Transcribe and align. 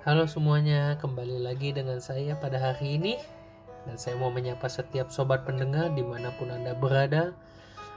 Halo 0.00 0.24
semuanya, 0.24 0.96
kembali 0.96 1.44
lagi 1.44 1.76
dengan 1.76 2.00
saya 2.00 2.32
pada 2.32 2.56
hari 2.56 2.96
ini. 2.96 3.20
Dan 3.84 4.00
saya 4.00 4.16
mau 4.16 4.32
menyapa 4.32 4.64
setiap 4.64 5.12
sobat 5.12 5.44
pendengar 5.44 5.92
di 5.92 6.00
mana 6.00 6.32
pun 6.40 6.48
Anda 6.48 6.72
berada. 6.72 7.36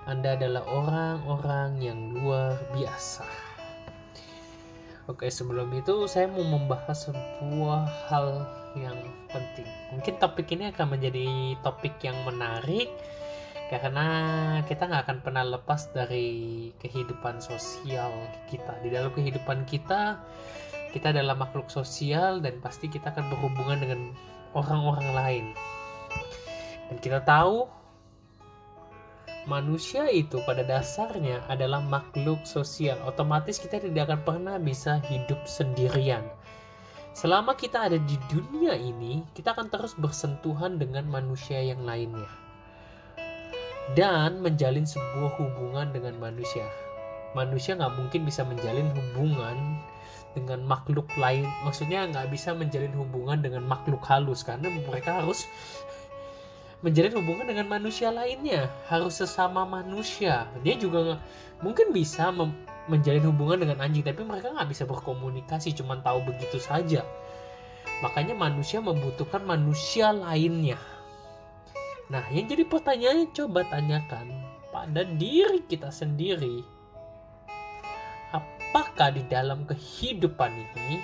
Anda 0.04 0.36
adalah 0.36 0.68
orang-orang 0.68 1.80
yang 1.80 2.12
luar 2.12 2.60
biasa. 2.76 3.24
Oke 5.08 5.32
sebelum 5.32 5.72
itu 5.72 6.04
saya 6.12 6.28
mau 6.28 6.44
membahas 6.44 7.08
sebuah 7.08 7.88
hal 8.12 8.52
yang 8.76 9.00
penting. 9.32 9.72
Mungkin 9.96 10.20
topik 10.20 10.52
ini 10.52 10.76
akan 10.76 11.00
menjadi 11.00 11.56
topik 11.64 12.04
yang 12.04 12.20
menarik 12.28 12.92
karena 13.72 14.08
kita 14.68 14.92
nggak 14.92 15.08
akan 15.08 15.20
pernah 15.24 15.48
lepas 15.48 15.88
dari 15.96 16.68
kehidupan 16.84 17.40
sosial 17.40 18.12
kita. 18.52 18.76
Di 18.84 18.92
dalam 18.92 19.16
kehidupan 19.16 19.64
kita 19.64 20.20
kita 20.94 21.10
adalah 21.10 21.34
makhluk 21.34 21.74
sosial 21.74 22.38
dan 22.38 22.62
pasti 22.62 22.86
kita 22.86 23.10
akan 23.10 23.34
berhubungan 23.34 23.82
dengan 23.82 24.00
orang-orang 24.54 25.10
lain. 25.18 25.46
Dan 26.94 26.98
kita 27.02 27.26
tahu 27.26 27.66
manusia 29.50 30.06
itu 30.14 30.38
pada 30.46 30.62
dasarnya 30.62 31.42
adalah 31.50 31.82
makhluk 31.82 32.46
sosial. 32.46 33.02
Otomatis 33.10 33.58
kita 33.58 33.82
tidak 33.82 34.14
akan 34.14 34.22
pernah 34.22 34.56
bisa 34.62 35.02
hidup 35.10 35.42
sendirian. 35.50 36.22
Selama 37.18 37.58
kita 37.58 37.90
ada 37.90 37.98
di 37.98 38.18
dunia 38.30 38.78
ini 38.78 39.26
kita 39.34 39.58
akan 39.58 39.74
terus 39.74 39.98
bersentuhan 39.98 40.78
dengan 40.78 41.10
manusia 41.10 41.58
yang 41.58 41.82
lainnya. 41.82 42.30
Dan 43.98 44.46
menjalin 44.46 44.86
sebuah 44.86 45.42
hubungan 45.42 45.90
dengan 45.90 46.16
manusia. 46.22 46.64
Manusia 47.34 47.74
nggak 47.74 47.98
mungkin 47.98 48.22
bisa 48.30 48.46
menjalin 48.46 48.88
hubungan 48.94 49.82
dengan 50.34 50.66
makhluk 50.66 51.10
lain. 51.16 51.46
Maksudnya 51.66 52.10
nggak 52.10 52.30
bisa 52.34 52.54
menjalin 52.54 52.94
hubungan 52.98 53.40
dengan 53.42 53.64
makhluk 53.66 54.02
halus 54.06 54.42
karena 54.42 54.70
mereka 54.70 55.22
harus 55.22 55.46
menjalin 56.84 57.16
hubungan 57.16 57.46
dengan 57.48 57.70
manusia 57.70 58.12
lainnya. 58.12 58.68
Harus 58.92 59.22
sesama 59.22 59.64
manusia. 59.64 60.50
Dia 60.66 60.76
juga 60.78 61.22
mungkin 61.64 61.96
bisa 61.96 62.34
menjalin 62.92 63.24
hubungan 63.30 63.64
dengan 63.64 63.86
anjing, 63.86 64.04
tapi 64.04 64.28
mereka 64.28 64.52
nggak 64.52 64.68
bisa 64.68 64.84
berkomunikasi, 64.84 65.72
cuma 65.78 66.02
tahu 66.04 66.26
begitu 66.28 66.60
saja. 66.60 67.08
Makanya 68.04 68.36
manusia 68.36 68.84
membutuhkan 68.84 69.48
manusia 69.48 70.12
lainnya 70.12 70.76
Nah, 72.12 72.24
yang 72.30 72.46
jadi 72.46 72.68
pertanyaannya 72.68 73.28
coba 73.32 73.66
tanyakan 73.72 74.28
pada 74.70 75.02
diri 75.08 75.64
kita 75.66 75.88
sendiri. 75.90 76.62
Apakah 78.74 79.14
di 79.14 79.22
dalam 79.30 79.70
kehidupan 79.70 80.50
ini 80.50 80.98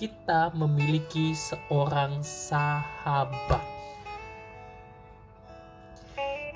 kita 0.00 0.48
memiliki 0.56 1.36
seorang 1.36 2.24
sahabat? 2.24 3.60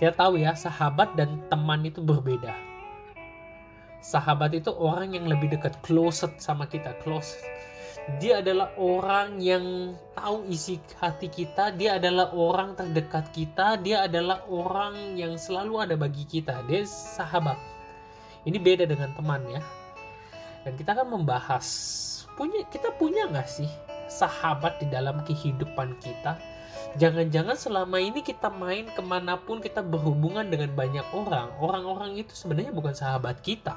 Kita 0.00 0.16
tahu 0.16 0.40
ya, 0.40 0.56
sahabat 0.56 1.12
dan 1.12 1.44
teman 1.52 1.84
itu 1.84 2.00
berbeda. 2.00 2.56
Sahabat 4.00 4.56
itu 4.56 4.72
orang 4.72 5.12
yang 5.12 5.28
lebih 5.28 5.52
dekat, 5.52 5.76
close 5.84 6.24
sama 6.40 6.64
kita, 6.64 6.96
close 7.04 7.36
dia 8.16 8.40
adalah 8.40 8.72
orang 8.80 9.44
yang 9.44 9.92
tahu 10.16 10.48
isi 10.48 10.80
hati 10.96 11.28
kita, 11.28 11.76
dia 11.76 12.00
adalah 12.00 12.32
orang 12.32 12.72
terdekat 12.72 13.28
kita, 13.28 13.76
dia 13.76 14.08
adalah 14.08 14.40
orang 14.48 15.20
yang 15.20 15.36
selalu 15.36 15.84
ada 15.84 16.00
bagi 16.00 16.24
kita. 16.24 16.64
Dia 16.64 16.88
sahabat. 16.88 17.75
Ini 18.46 18.58
beda 18.62 18.86
dengan 18.86 19.10
teman 19.12 19.42
ya. 19.50 19.60
Dan 20.62 20.78
kita 20.78 20.94
akan 20.94 21.18
membahas 21.18 21.66
punya 22.38 22.62
kita 22.70 22.94
punya 22.94 23.26
nggak 23.26 23.48
sih 23.50 23.70
sahabat 24.06 24.78
di 24.78 24.86
dalam 24.86 25.20
kehidupan 25.26 25.98
kita? 25.98 26.38
Jangan-jangan 26.96 27.58
selama 27.58 28.00
ini 28.00 28.24
kita 28.24 28.48
main 28.48 28.88
ke 28.88 29.02
mana 29.04 29.36
pun 29.36 29.60
kita 29.60 29.84
berhubungan 29.84 30.46
dengan 30.48 30.72
banyak 30.72 31.04
orang, 31.12 31.52
orang-orang 31.60 32.16
itu 32.16 32.32
sebenarnya 32.32 32.72
bukan 32.72 32.96
sahabat 32.96 33.42
kita. 33.44 33.76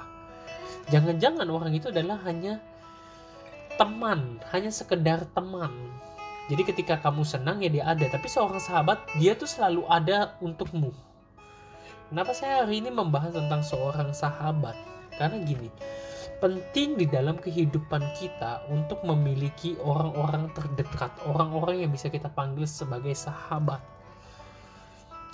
Jangan-jangan 0.88 1.50
orang 1.52 1.76
itu 1.76 1.92
adalah 1.92 2.22
hanya 2.24 2.64
teman, 3.76 4.40
hanya 4.56 4.72
sekedar 4.72 5.28
teman. 5.36 5.74
Jadi 6.50 6.64
ketika 6.66 6.98
kamu 6.98 7.28
senang 7.28 7.62
ya 7.62 7.70
dia 7.70 7.86
ada, 7.86 8.08
tapi 8.08 8.26
seorang 8.26 8.58
sahabat 8.58 9.04
dia 9.20 9.36
tuh 9.36 9.46
selalu 9.46 9.84
ada 9.86 10.34
untukmu. 10.40 10.90
Kenapa 12.10 12.34
saya 12.34 12.66
hari 12.66 12.82
ini 12.82 12.90
membahas 12.90 13.38
tentang 13.38 13.62
seorang 13.62 14.10
sahabat? 14.18 14.74
Karena 15.14 15.46
gini, 15.46 15.70
penting 16.42 16.98
di 16.98 17.06
dalam 17.06 17.38
kehidupan 17.38 18.02
kita 18.18 18.66
untuk 18.66 19.06
memiliki 19.06 19.78
orang-orang 19.78 20.50
terdekat, 20.58 21.14
orang-orang 21.30 21.86
yang 21.86 21.94
bisa 21.94 22.10
kita 22.10 22.26
panggil 22.34 22.66
sebagai 22.66 23.14
sahabat. 23.14 23.78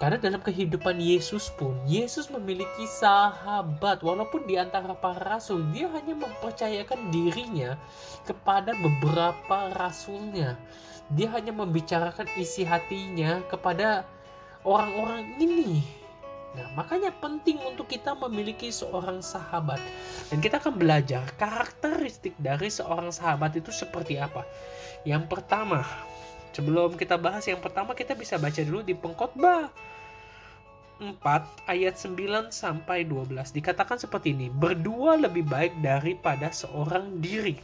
Karena 0.03 0.19
dalam 0.19 0.43
kehidupan 0.43 0.99
Yesus 0.99 1.47
pun, 1.55 1.79
Yesus 1.87 2.27
memiliki 2.27 2.83
sahabat. 2.83 4.03
Walaupun 4.03 4.43
di 4.43 4.59
antara 4.59 4.91
para 4.91 5.39
rasul, 5.39 5.63
dia 5.71 5.87
hanya 5.95 6.11
mempercayakan 6.11 7.07
dirinya 7.07 7.79
kepada 8.27 8.75
beberapa 8.75 9.71
rasulnya. 9.79 10.59
Dia 11.07 11.31
hanya 11.39 11.55
membicarakan 11.55 12.27
isi 12.35 12.67
hatinya 12.67 13.39
kepada 13.47 14.03
orang-orang 14.67 15.39
ini. 15.39 16.03
Nah, 16.55 16.71
makanya 16.73 17.11
penting 17.19 17.59
untuk 17.61 17.91
kita 17.91 18.15
memiliki 18.15 18.71
seorang 18.71 19.19
sahabat. 19.19 19.83
Dan 20.31 20.39
kita 20.39 20.57
akan 20.63 20.79
belajar 20.79 21.27
karakteristik 21.35 22.33
dari 22.39 22.71
seorang 22.71 23.11
sahabat 23.11 23.59
itu 23.59 23.75
seperti 23.75 24.15
apa. 24.15 24.47
Yang 25.03 25.27
pertama, 25.27 25.83
Sebelum 26.55 26.95
kita 26.95 27.19
bahas 27.19 27.43
yang 27.51 27.59
pertama 27.59 27.91
kita 27.91 28.15
bisa 28.15 28.39
baca 28.39 28.63
dulu 28.63 28.79
di 28.79 28.95
pengkhotbah 28.95 29.67
4 31.03 31.19
ayat 31.67 31.99
9 31.99 32.15
sampai 32.47 33.03
12 33.03 33.51
dikatakan 33.51 33.99
seperti 33.99 34.31
ini 34.31 34.47
berdua 34.47 35.19
lebih 35.19 35.43
baik 35.43 35.75
daripada 35.83 36.47
seorang 36.55 37.19
diri 37.19 37.59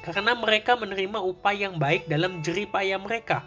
karena 0.00 0.32
mereka 0.32 0.72
menerima 0.72 1.20
upah 1.20 1.52
yang 1.52 1.76
baik 1.76 2.08
dalam 2.08 2.40
jeripaya 2.40 2.96
mereka 2.96 3.44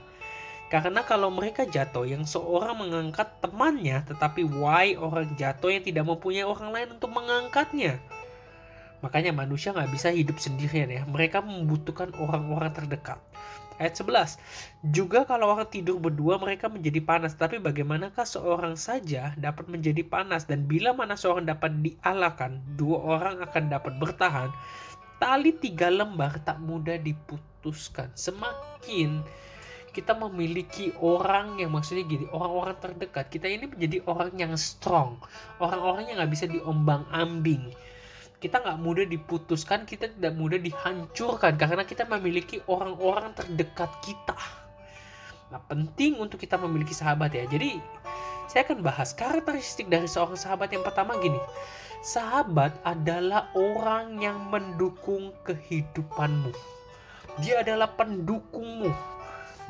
karena 0.74 1.06
kalau 1.06 1.30
mereka 1.30 1.70
jatuh 1.70 2.02
yang 2.02 2.26
seorang 2.26 2.74
mengangkat 2.74 3.30
temannya 3.46 4.02
tetapi 4.10 4.42
why 4.42 4.98
orang 4.98 5.30
jatuh 5.38 5.70
yang 5.70 5.86
tidak 5.86 6.02
mempunyai 6.02 6.42
orang 6.42 6.74
lain 6.74 6.90
untuk 6.98 7.14
mengangkatnya 7.14 8.02
makanya 9.06 9.38
manusia 9.38 9.70
nggak 9.70 9.94
bisa 9.94 10.10
hidup 10.10 10.42
sendirian 10.42 10.90
ya 10.90 11.06
mereka 11.06 11.46
membutuhkan 11.46 12.10
orang-orang 12.18 12.74
terdekat 12.74 13.22
Ayat 13.82 13.98
11. 13.98 14.94
Juga 14.94 15.26
kalau 15.26 15.50
orang 15.50 15.66
tidur 15.66 15.98
berdua 15.98 16.38
mereka 16.38 16.70
menjadi 16.70 17.02
panas, 17.02 17.34
tapi 17.34 17.58
bagaimanakah 17.58 18.22
seorang 18.22 18.78
saja 18.78 19.34
dapat 19.34 19.66
menjadi 19.66 20.06
panas 20.06 20.46
dan 20.46 20.70
bila 20.70 20.94
mana 20.94 21.18
seorang 21.18 21.50
dapat 21.50 21.82
dialakan, 21.82 22.62
dua 22.78 23.02
orang 23.18 23.42
akan 23.42 23.64
dapat 23.74 23.98
bertahan. 23.98 24.54
Tali 25.18 25.58
tiga 25.58 25.90
lembar 25.90 26.38
tak 26.46 26.62
mudah 26.62 27.02
diputuskan. 27.02 28.14
Semakin 28.14 29.26
kita 29.94 30.18
memiliki 30.18 30.90
orang 31.00 31.62
yang 31.62 31.72
maksudnya 31.72 32.04
gini, 32.04 32.26
orang-orang 32.34 32.76
terdekat, 32.82 33.30
kita 33.30 33.46
ini 33.46 33.70
menjadi 33.70 34.02
orang 34.10 34.34
yang 34.36 34.54
strong, 34.58 35.22
orang-orang 35.62 36.10
yang 36.10 36.18
nggak 36.20 36.34
bisa 36.34 36.46
diombang 36.50 37.06
ambing 37.14 37.70
kita 38.44 38.60
nggak 38.60 38.76
mudah 38.84 39.08
diputuskan, 39.08 39.88
kita 39.88 40.12
tidak 40.12 40.36
mudah 40.36 40.60
dihancurkan 40.60 41.56
karena 41.56 41.88
kita 41.88 42.04
memiliki 42.04 42.60
orang-orang 42.68 43.32
terdekat 43.32 43.88
kita. 44.04 44.36
Nah, 45.48 45.64
penting 45.72 46.20
untuk 46.20 46.44
kita 46.44 46.60
memiliki 46.60 46.92
sahabat 46.92 47.32
ya. 47.32 47.48
Jadi, 47.48 47.80
saya 48.52 48.68
akan 48.68 48.84
bahas 48.84 49.16
karakteristik 49.16 49.88
dari 49.88 50.12
seorang 50.12 50.36
sahabat 50.36 50.76
yang 50.76 50.84
pertama 50.84 51.16
gini. 51.24 51.40
Sahabat 52.04 52.76
adalah 52.84 53.48
orang 53.56 54.20
yang 54.20 54.36
mendukung 54.52 55.32
kehidupanmu. 55.48 56.52
Dia 57.40 57.64
adalah 57.64 57.96
pendukungmu. 57.96 58.92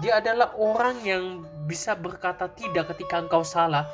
Dia 0.02 0.24
adalah 0.24 0.58
orang 0.58 0.98
yang 1.06 1.46
bisa 1.70 1.94
berkata 1.94 2.50
tidak 2.50 2.96
ketika 2.96 3.22
engkau 3.22 3.46
salah. 3.46 3.86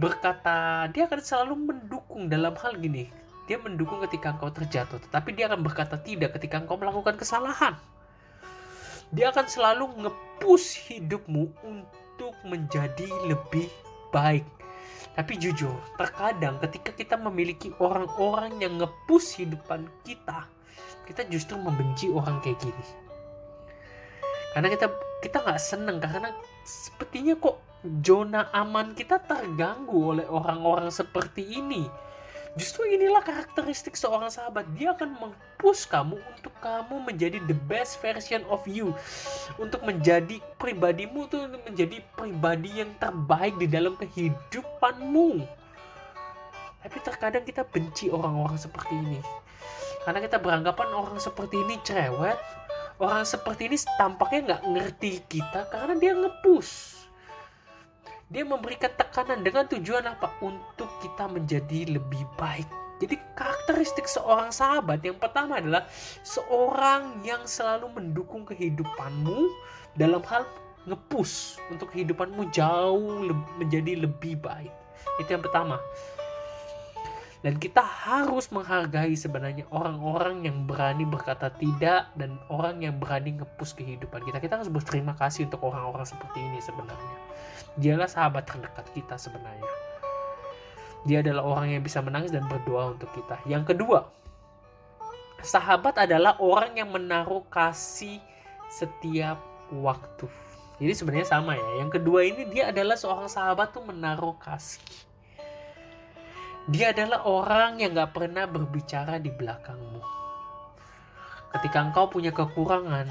Berkata, 0.00 0.88
dia 0.90 1.04
akan 1.04 1.20
selalu 1.20 1.54
mendukung 1.68 2.26
dalam 2.26 2.56
hal 2.58 2.74
gini 2.80 3.24
dia 3.44 3.60
mendukung 3.60 4.00
ketika 4.08 4.32
engkau 4.32 4.48
terjatuh, 4.48 4.96
tetapi 5.08 5.36
dia 5.36 5.52
akan 5.52 5.60
berkata 5.60 6.00
tidak 6.00 6.36
ketika 6.40 6.64
engkau 6.64 6.80
melakukan 6.80 7.20
kesalahan. 7.20 7.76
Dia 9.12 9.30
akan 9.30 9.46
selalu 9.46 9.84
ngepus 10.00 10.88
hidupmu 10.88 11.52
untuk 11.60 12.34
menjadi 12.48 13.04
lebih 13.28 13.68
baik. 14.08 14.48
Tapi 15.14 15.38
jujur, 15.38 15.76
terkadang 16.00 16.58
ketika 16.64 16.90
kita 16.90 17.14
memiliki 17.20 17.70
orang-orang 17.78 18.58
yang 18.58 18.80
ngepus 18.80 19.36
hidupan 19.38 19.86
kita, 20.02 20.48
kita 21.04 21.22
justru 21.28 21.60
membenci 21.60 22.10
orang 22.10 22.40
kayak 22.40 22.58
gini. 22.64 22.84
Karena 24.54 24.70
kita 24.70 24.86
kita 25.18 25.42
nggak 25.42 25.60
seneng 25.60 25.98
karena 25.98 26.30
sepertinya 26.62 27.34
kok 27.34 27.58
zona 28.06 28.48
aman 28.54 28.94
kita 28.94 29.18
terganggu 29.18 30.14
oleh 30.14 30.26
orang-orang 30.30 30.94
seperti 30.94 31.42
ini. 31.58 31.90
Justru 32.54 32.86
inilah 32.86 33.18
karakteristik 33.26 33.98
seorang 33.98 34.30
sahabat. 34.30 34.62
Dia 34.78 34.94
akan 34.94 35.18
mempush 35.18 35.90
kamu 35.90 36.14
untuk 36.14 36.54
kamu 36.62 37.02
menjadi 37.02 37.42
the 37.50 37.56
best 37.66 37.98
version 37.98 38.46
of 38.46 38.62
you. 38.70 38.94
Untuk 39.58 39.82
menjadi 39.82 40.38
pribadimu 40.54 41.26
tuh 41.26 41.50
untuk 41.50 41.66
menjadi 41.66 41.98
pribadi 42.14 42.78
yang 42.78 42.94
terbaik 43.02 43.58
di 43.58 43.66
dalam 43.66 43.98
kehidupanmu. 43.98 45.42
Tapi 46.86 46.98
terkadang 47.02 47.42
kita 47.42 47.66
benci 47.66 48.06
orang-orang 48.06 48.54
seperti 48.54 48.94
ini. 49.02 49.18
Karena 50.06 50.22
kita 50.22 50.38
beranggapan 50.38 50.88
orang 50.94 51.18
seperti 51.18 51.58
ini 51.58 51.82
cerewet 51.82 52.38
orang 52.98 53.26
seperti 53.26 53.70
ini 53.70 53.78
tampaknya 53.98 54.40
nggak 54.54 54.62
ngerti 54.70 55.12
kita 55.26 55.66
karena 55.70 55.94
dia 55.98 56.12
ngepus 56.14 56.70
dia 58.30 58.42
memberikan 58.42 58.90
tekanan 58.94 59.44
dengan 59.44 59.68
tujuan 59.70 60.04
apa 60.06 60.30
untuk 60.42 60.90
kita 61.02 61.30
menjadi 61.30 61.98
lebih 61.98 62.24
baik 62.34 62.66
jadi 63.02 63.18
karakteristik 63.34 64.06
seorang 64.06 64.54
sahabat 64.54 65.02
yang 65.02 65.18
pertama 65.18 65.58
adalah 65.58 65.84
seorang 66.22 67.20
yang 67.26 67.42
selalu 67.42 67.90
mendukung 67.90 68.46
kehidupanmu 68.46 69.50
dalam 69.98 70.22
hal 70.30 70.46
ngepus 70.86 71.58
untuk 71.72 71.90
kehidupanmu 71.90 72.52
jauh 72.52 73.24
menjadi 73.58 74.04
lebih 74.04 74.38
baik. 74.38 74.70
Itu 75.20 75.36
yang 75.36 75.44
pertama. 75.44 75.80
Dan 77.44 77.60
kita 77.60 77.84
harus 77.84 78.48
menghargai 78.48 79.12
sebenarnya 79.12 79.68
orang-orang 79.68 80.48
yang 80.48 80.64
berani 80.64 81.04
berkata 81.04 81.52
tidak 81.52 82.08
dan 82.16 82.40
orang 82.48 82.80
yang 82.80 82.96
berani 82.96 83.36
ngepus 83.36 83.76
kehidupan 83.76 84.24
kita. 84.24 84.40
Kita 84.40 84.56
harus 84.56 84.72
berterima 84.72 85.12
kasih 85.12 85.44
untuk 85.44 85.60
orang-orang 85.68 86.08
seperti 86.08 86.40
ini 86.40 86.56
sebenarnya. 86.64 87.16
Dialah 87.76 88.08
sahabat 88.08 88.48
terdekat 88.48 88.88
kita 88.96 89.20
sebenarnya. 89.20 89.68
Dia 91.04 91.20
adalah 91.20 91.44
orang 91.44 91.76
yang 91.76 91.84
bisa 91.84 92.00
menangis 92.00 92.32
dan 92.32 92.48
berdoa 92.48 92.96
untuk 92.96 93.12
kita. 93.12 93.36
Yang 93.44 93.76
kedua, 93.76 94.08
sahabat 95.44 96.00
adalah 96.00 96.40
orang 96.40 96.80
yang 96.80 96.88
menaruh 96.88 97.44
kasih 97.52 98.24
setiap 98.72 99.36
waktu. 99.68 100.32
Jadi 100.80 100.92
sebenarnya 100.96 101.28
sama 101.28 101.60
ya. 101.60 101.84
Yang 101.84 102.00
kedua 102.00 102.24
ini 102.24 102.48
dia 102.48 102.72
adalah 102.72 102.96
seorang 102.96 103.28
sahabat 103.28 103.76
tuh 103.76 103.84
menaruh 103.84 104.32
kasih. 104.40 104.80
Dia 106.64 106.96
adalah 106.96 107.28
orang 107.28 107.76
yang 107.76 107.92
gak 107.92 108.16
pernah 108.16 108.48
berbicara 108.48 109.20
di 109.20 109.28
belakangmu. 109.28 110.00
Ketika 111.52 111.84
engkau 111.84 112.08
punya 112.08 112.32
kekurangan, 112.32 113.04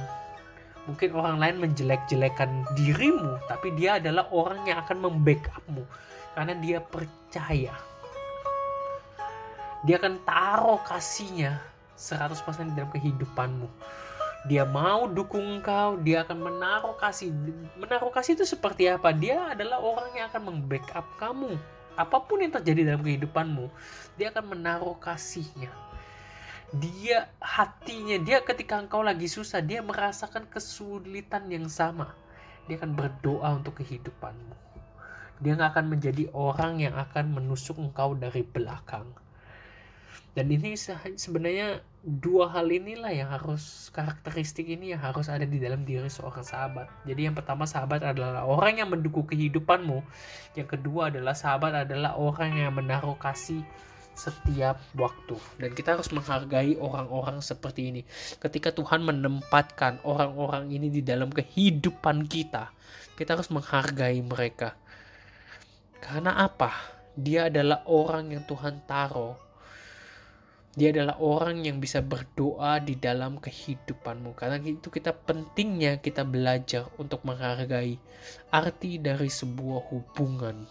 mungkin 0.89 1.13
orang 1.13 1.37
lain 1.37 1.55
menjelek-jelekan 1.61 2.65
dirimu, 2.73 3.37
tapi 3.45 3.69
dia 3.77 4.01
adalah 4.01 4.25
orang 4.33 4.65
yang 4.65 4.81
akan 4.81 5.05
membackupmu. 5.05 5.85
Karena 6.33 6.57
dia 6.57 6.81
percaya. 6.81 7.77
Dia 9.85 9.95
akan 10.01 10.25
taruh 10.25 10.81
kasihnya 10.89 11.61
100% 11.93 12.73
di 12.73 12.73
dalam 12.73 12.89
kehidupanmu. 12.89 13.69
Dia 14.49 14.65
mau 14.65 15.05
dukung 15.05 15.61
engkau 15.61 16.01
dia 16.01 16.25
akan 16.25 16.41
menaruh 16.41 16.97
kasih. 16.97 17.29
Menaruh 17.77 18.09
kasih 18.09 18.33
itu 18.33 18.49
seperti 18.49 18.89
apa? 18.89 19.13
Dia 19.13 19.53
adalah 19.53 19.77
orang 19.77 20.09
yang 20.17 20.25
akan 20.33 20.41
membackup 20.51 21.05
kamu 21.21 21.53
apa 21.93 22.17
pun 22.25 22.41
yang 22.41 22.53
terjadi 22.53 22.93
dalam 22.93 23.05
kehidupanmu 23.05 23.69
dia 24.17 24.29
akan 24.29 24.57
menaruh 24.57 24.97
kasihnya. 24.97 25.69
Dia 26.73 27.29
hatinya 27.37 28.17
dia 28.17 28.41
ketika 28.41 28.81
engkau 28.81 29.05
lagi 29.05 29.29
susah 29.29 29.61
dia 29.61 29.85
merasakan 29.85 30.49
kesulitan 30.49 31.45
yang 31.49 31.69
sama. 31.69 32.17
Dia 32.65 32.81
akan 32.81 32.97
berdoa 32.97 33.49
untuk 33.53 33.77
kehidupanmu. 33.81 34.57
Dia 35.43 35.53
akan 35.59 35.85
menjadi 35.93 36.31
orang 36.33 36.81
yang 36.81 36.95
akan 36.97 37.35
menusuk 37.37 37.77
engkau 37.77 38.17
dari 38.17 38.41
belakang. 38.41 39.05
Dan 40.33 40.49
ini 40.49 40.73
sebenarnya 41.15 41.81
dua 42.03 42.51
hal 42.51 42.67
inilah 42.67 43.13
yang 43.13 43.29
harus 43.31 43.87
karakteristik 43.95 44.67
ini 44.67 44.91
yang 44.91 44.99
harus 44.99 45.31
ada 45.31 45.47
di 45.47 45.61
dalam 45.61 45.87
diri 45.87 46.09
seorang 46.09 46.43
sahabat. 46.43 46.87
Jadi 47.07 47.29
yang 47.29 47.35
pertama 47.37 47.63
sahabat 47.63 48.03
adalah 48.03 48.43
orang 48.43 48.81
yang 48.81 48.89
mendukung 48.91 49.23
kehidupanmu. 49.29 50.03
Yang 50.57 50.67
kedua 50.79 51.13
adalah 51.13 51.37
sahabat 51.37 51.87
adalah 51.87 52.17
orang 52.17 52.59
yang 52.59 52.73
menaruh 52.75 53.15
kasih 53.15 53.63
setiap 54.13 54.77
waktu 54.93 55.33
dan 55.57 55.73
kita 55.73 55.97
harus 55.97 56.13
menghargai 56.13 56.77
orang-orang 56.77 57.41
seperti 57.41 57.89
ini. 57.89 58.01
Ketika 58.37 58.69
Tuhan 58.69 59.01
menempatkan 59.01 60.05
orang-orang 60.05 60.69
ini 60.69 60.93
di 60.93 61.01
dalam 61.01 61.33
kehidupan 61.33 62.29
kita, 62.29 62.69
kita 63.17 63.33
harus 63.33 63.49
menghargai 63.49 64.21
mereka. 64.21 64.77
Karena 65.97 66.45
apa? 66.45 66.69
Dia 67.17 67.49
adalah 67.49 67.81
orang 67.89 68.37
yang 68.37 68.45
Tuhan 68.45 68.85
taruh. 68.85 69.33
Dia 70.73 70.89
adalah 70.89 71.21
orang 71.21 71.61
yang 71.61 71.77
bisa 71.77 72.01
berdoa 72.01 72.81
di 72.81 72.97
dalam 72.97 73.37
kehidupanmu. 73.37 74.33
Karena 74.33 74.57
itu 74.57 74.89
kita 74.89 75.13
pentingnya 75.13 76.01
kita 76.01 76.25
belajar 76.25 76.89
untuk 76.97 77.21
menghargai 77.21 78.01
arti 78.49 78.97
dari 78.97 79.29
sebuah 79.29 79.93
hubungan. 79.93 80.65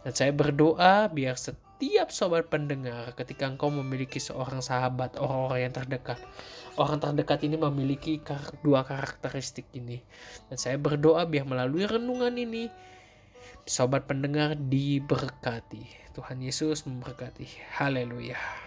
Dan 0.00 0.12
saya 0.16 0.32
berdoa 0.32 1.12
biar 1.12 1.36
setiap 1.36 2.08
sobat 2.08 2.48
pendengar 2.48 3.12
ketika 3.12 3.44
engkau 3.44 3.68
memiliki 3.68 4.16
seorang 4.16 4.64
sahabat, 4.64 5.20
orang-orang 5.20 5.68
yang 5.68 5.74
terdekat. 5.76 6.16
Orang 6.80 6.96
terdekat 6.96 7.44
ini 7.44 7.60
memiliki 7.60 8.24
dua 8.64 8.88
karakteristik 8.88 9.68
ini. 9.76 10.00
Dan 10.48 10.56
saya 10.56 10.80
berdoa 10.80 11.28
biar 11.28 11.44
melalui 11.44 11.84
renungan 11.84 12.32
ini 12.40 12.72
sobat 13.68 14.08
pendengar 14.08 14.56
diberkati. 14.56 16.08
Tuhan 16.16 16.40
Yesus 16.40 16.88
memberkati. 16.88 17.76
Haleluya. 17.76 18.64